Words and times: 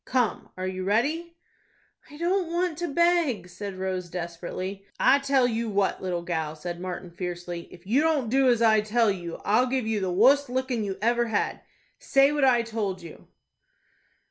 Come, 0.05 0.49
are 0.57 0.65
you 0.65 0.83
ready?" 0.83 1.35
"I 2.09 2.17
don't 2.17 2.51
want 2.51 2.79
to 2.79 2.87
beg," 2.87 3.47
said 3.49 3.77
Rose, 3.77 4.09
desperately. 4.09 4.83
"I 4.99 5.19
tell 5.19 5.47
you 5.47 5.69
what, 5.69 6.01
little 6.01 6.23
gal," 6.23 6.55
said 6.55 6.79
Martin, 6.79 7.11
fiercely; 7.11 7.67
"if 7.71 7.85
you 7.85 8.01
don't 8.01 8.27
do 8.27 8.49
as 8.49 8.63
I 8.63 8.81
tell 8.81 9.11
you, 9.11 9.39
I'll 9.45 9.67
give 9.67 9.85
you 9.85 9.99
the 9.99 10.11
wust 10.11 10.49
lickin' 10.49 10.83
you 10.83 10.97
ever 11.03 11.27
had. 11.27 11.61
Say 11.99 12.31
what 12.31 12.43
I 12.43 12.63
told 12.63 13.03
you." 13.03 13.27